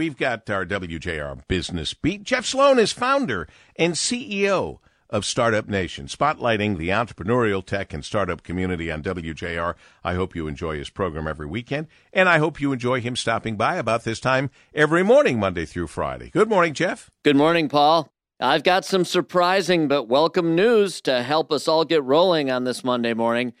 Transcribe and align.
we've 0.00 0.16
got 0.16 0.48
our 0.48 0.64
WJR 0.64 1.46
Business 1.46 1.92
Beat. 1.92 2.22
Jeff 2.22 2.46
Sloan 2.46 2.78
is 2.78 2.90
founder 2.90 3.46
and 3.76 3.92
CEO 3.92 4.78
of 5.10 5.26
Startup 5.26 5.68
Nation, 5.68 6.06
spotlighting 6.06 6.78
the 6.78 6.88
entrepreneurial 6.88 7.62
tech 7.62 7.92
and 7.92 8.02
startup 8.02 8.42
community 8.42 8.90
on 8.90 9.02
WJR. 9.02 9.74
I 10.02 10.14
hope 10.14 10.34
you 10.34 10.48
enjoy 10.48 10.78
his 10.78 10.88
program 10.88 11.28
every 11.28 11.44
weekend, 11.44 11.86
and 12.14 12.30
I 12.30 12.38
hope 12.38 12.62
you 12.62 12.72
enjoy 12.72 13.02
him 13.02 13.14
stopping 13.14 13.58
by 13.58 13.76
about 13.76 14.04
this 14.04 14.20
time 14.20 14.48
every 14.72 15.02
morning, 15.02 15.38
Monday 15.38 15.66
through 15.66 15.88
Friday. 15.88 16.30
Good 16.30 16.48
morning, 16.48 16.72
Jeff. 16.72 17.10
Good 17.22 17.36
morning, 17.36 17.68
Paul. 17.68 18.10
I've 18.40 18.62
got 18.62 18.86
some 18.86 19.04
surprising 19.04 19.86
but 19.86 20.08
welcome 20.08 20.54
news 20.54 21.02
to 21.02 21.22
help 21.22 21.52
us 21.52 21.68
all 21.68 21.84
get 21.84 22.02
rolling 22.02 22.50
on 22.50 22.64
this 22.64 22.82
Monday 22.82 23.12
morning. 23.12 23.52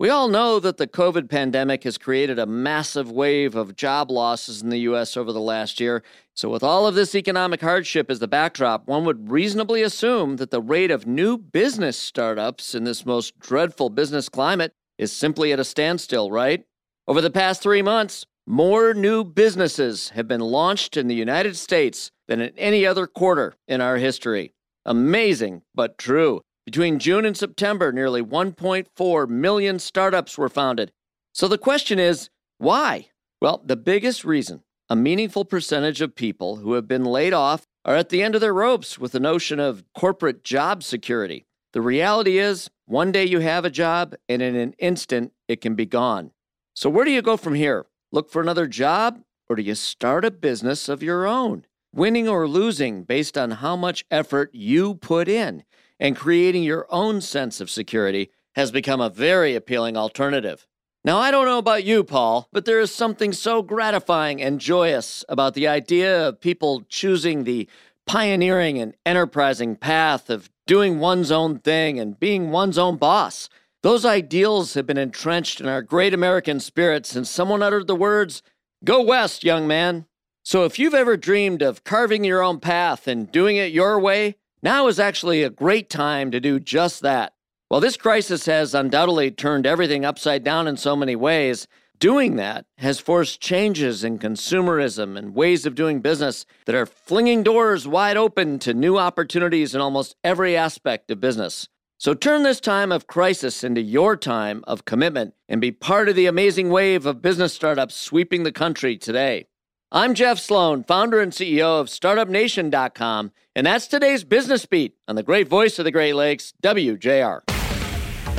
We 0.00 0.10
all 0.10 0.28
know 0.28 0.60
that 0.60 0.76
the 0.76 0.86
COVID 0.86 1.28
pandemic 1.28 1.82
has 1.82 1.98
created 1.98 2.38
a 2.38 2.46
massive 2.46 3.10
wave 3.10 3.56
of 3.56 3.74
job 3.74 4.12
losses 4.12 4.62
in 4.62 4.68
the 4.68 4.78
U.S. 4.78 5.16
over 5.16 5.32
the 5.32 5.40
last 5.40 5.80
year. 5.80 6.04
So, 6.34 6.48
with 6.48 6.62
all 6.62 6.86
of 6.86 6.94
this 6.94 7.16
economic 7.16 7.60
hardship 7.60 8.08
as 8.08 8.20
the 8.20 8.28
backdrop, 8.28 8.86
one 8.86 9.04
would 9.06 9.28
reasonably 9.28 9.82
assume 9.82 10.36
that 10.36 10.52
the 10.52 10.62
rate 10.62 10.92
of 10.92 11.08
new 11.08 11.36
business 11.36 11.96
startups 11.96 12.76
in 12.76 12.84
this 12.84 13.04
most 13.04 13.40
dreadful 13.40 13.90
business 13.90 14.28
climate 14.28 14.72
is 14.98 15.10
simply 15.10 15.52
at 15.52 15.58
a 15.58 15.64
standstill, 15.64 16.30
right? 16.30 16.64
Over 17.08 17.20
the 17.20 17.28
past 17.28 17.60
three 17.60 17.82
months, 17.82 18.24
more 18.46 18.94
new 18.94 19.24
businesses 19.24 20.10
have 20.10 20.28
been 20.28 20.40
launched 20.40 20.96
in 20.96 21.08
the 21.08 21.14
United 21.16 21.56
States 21.56 22.12
than 22.28 22.40
in 22.40 22.56
any 22.56 22.86
other 22.86 23.08
quarter 23.08 23.56
in 23.66 23.80
our 23.80 23.96
history. 23.96 24.52
Amazing, 24.86 25.62
but 25.74 25.98
true. 25.98 26.42
Between 26.68 26.98
June 26.98 27.24
and 27.24 27.34
September, 27.34 27.92
nearly 27.92 28.20
1.4 28.20 29.26
million 29.26 29.78
startups 29.78 30.36
were 30.36 30.50
founded. 30.50 30.92
So 31.32 31.48
the 31.48 31.56
question 31.56 31.98
is 31.98 32.28
why? 32.58 33.08
Well, 33.40 33.62
the 33.64 33.74
biggest 33.74 34.22
reason 34.22 34.64
a 34.90 34.94
meaningful 34.94 35.46
percentage 35.46 36.02
of 36.02 36.14
people 36.14 36.56
who 36.56 36.74
have 36.74 36.86
been 36.86 37.06
laid 37.06 37.32
off 37.32 37.66
are 37.86 37.96
at 37.96 38.10
the 38.10 38.22
end 38.22 38.34
of 38.34 38.42
their 38.42 38.52
ropes 38.52 38.98
with 38.98 39.12
the 39.12 39.18
notion 39.18 39.58
of 39.58 39.82
corporate 39.94 40.44
job 40.44 40.82
security. 40.82 41.46
The 41.72 41.80
reality 41.80 42.36
is, 42.36 42.68
one 42.84 43.12
day 43.12 43.24
you 43.24 43.38
have 43.38 43.64
a 43.64 43.70
job, 43.70 44.14
and 44.28 44.42
in 44.42 44.54
an 44.54 44.74
instant, 44.78 45.32
it 45.48 45.62
can 45.62 45.74
be 45.74 45.86
gone. 45.86 46.32
So, 46.74 46.90
where 46.90 47.06
do 47.06 47.10
you 47.10 47.22
go 47.22 47.38
from 47.38 47.54
here? 47.54 47.86
Look 48.12 48.30
for 48.30 48.42
another 48.42 48.66
job, 48.66 49.22
or 49.48 49.56
do 49.56 49.62
you 49.62 49.74
start 49.74 50.26
a 50.26 50.30
business 50.30 50.90
of 50.90 51.02
your 51.02 51.26
own? 51.26 51.64
Winning 51.94 52.28
or 52.28 52.46
losing 52.46 53.04
based 53.04 53.38
on 53.38 53.52
how 53.52 53.74
much 53.74 54.04
effort 54.10 54.50
you 54.52 54.96
put 54.96 55.30
in 55.30 55.64
and 56.00 56.16
creating 56.16 56.62
your 56.62 56.86
own 56.90 57.20
sense 57.20 57.60
of 57.60 57.70
security 57.70 58.30
has 58.54 58.70
become 58.70 59.00
a 59.00 59.10
very 59.10 59.54
appealing 59.54 59.96
alternative. 59.96 60.66
Now, 61.04 61.18
I 61.18 61.30
don't 61.30 61.46
know 61.46 61.58
about 61.58 61.84
you, 61.84 62.02
Paul, 62.04 62.48
but 62.52 62.64
there 62.64 62.80
is 62.80 62.94
something 62.94 63.32
so 63.32 63.62
gratifying 63.62 64.42
and 64.42 64.60
joyous 64.60 65.24
about 65.28 65.54
the 65.54 65.68
idea 65.68 66.28
of 66.28 66.40
people 66.40 66.82
choosing 66.88 67.44
the 67.44 67.68
pioneering 68.04 68.78
and 68.78 68.94
enterprising 69.06 69.76
path 69.76 70.28
of 70.28 70.50
doing 70.66 70.98
one's 70.98 71.30
own 71.30 71.60
thing 71.60 72.00
and 72.00 72.18
being 72.18 72.50
one's 72.50 72.78
own 72.78 72.96
boss. 72.96 73.48
Those 73.82 74.04
ideals 74.04 74.74
have 74.74 74.86
been 74.86 74.98
entrenched 74.98 75.60
in 75.60 75.68
our 75.68 75.82
great 75.82 76.12
American 76.12 76.58
spirit 76.58 77.06
since 77.06 77.30
someone 77.30 77.62
uttered 77.62 77.86
the 77.86 77.94
words, 77.94 78.42
Go 78.84 79.02
west, 79.02 79.44
young 79.44 79.66
man. 79.66 80.06
So 80.42 80.64
if 80.64 80.78
you've 80.78 80.94
ever 80.94 81.16
dreamed 81.16 81.62
of 81.62 81.84
carving 81.84 82.24
your 82.24 82.42
own 82.42 82.58
path 82.58 83.06
and 83.06 83.30
doing 83.30 83.56
it 83.56 83.72
your 83.72 84.00
way, 84.00 84.36
now 84.62 84.86
is 84.86 84.98
actually 84.98 85.42
a 85.42 85.50
great 85.50 85.88
time 85.88 86.30
to 86.30 86.40
do 86.40 86.58
just 86.58 87.02
that. 87.02 87.34
While 87.68 87.80
this 87.80 87.96
crisis 87.96 88.46
has 88.46 88.74
undoubtedly 88.74 89.30
turned 89.30 89.66
everything 89.66 90.04
upside 90.04 90.42
down 90.42 90.66
in 90.66 90.76
so 90.76 90.96
many 90.96 91.14
ways, 91.14 91.68
doing 91.98 92.36
that 92.36 92.64
has 92.78 93.00
forced 93.00 93.40
changes 93.40 94.04
in 94.04 94.18
consumerism 94.18 95.18
and 95.18 95.34
ways 95.34 95.66
of 95.66 95.74
doing 95.74 96.00
business 96.00 96.46
that 96.66 96.74
are 96.74 96.86
flinging 96.86 97.42
doors 97.42 97.86
wide 97.86 98.16
open 98.16 98.58
to 98.60 98.72
new 98.72 98.96
opportunities 98.96 99.74
in 99.74 99.80
almost 99.80 100.16
every 100.24 100.56
aspect 100.56 101.10
of 101.10 101.20
business. 101.20 101.68
So 101.98 102.14
turn 102.14 102.44
this 102.44 102.60
time 102.60 102.92
of 102.92 103.08
crisis 103.08 103.64
into 103.64 103.80
your 103.80 104.16
time 104.16 104.62
of 104.66 104.84
commitment 104.84 105.34
and 105.48 105.60
be 105.60 105.72
part 105.72 106.08
of 106.08 106.14
the 106.14 106.26
amazing 106.26 106.70
wave 106.70 107.06
of 107.06 107.20
business 107.20 107.52
startups 107.52 107.96
sweeping 107.96 108.44
the 108.44 108.52
country 108.52 108.96
today. 108.96 109.46
I'm 109.90 110.12
Jeff 110.12 110.38
Sloan, 110.38 110.84
founder 110.84 111.18
and 111.18 111.32
CEO 111.32 111.80
of 111.80 111.86
StartupNation.com, 111.86 113.32
and 113.56 113.66
that's 113.66 113.86
today's 113.86 114.22
Business 114.22 114.66
Beat 114.66 114.94
on 115.08 115.16
the 115.16 115.22
great 115.22 115.48
voice 115.48 115.78
of 115.78 115.86
the 115.86 115.90
Great 115.90 116.12
Lakes, 116.12 116.52
WJR. 116.62 117.40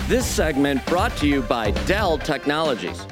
This 0.07 0.27
segment 0.27 0.85
brought 0.85 1.17
to 1.17 1.27
you 1.27 1.41
by 1.41 1.71
Dell 1.87 2.19
Technologies. 2.19 3.03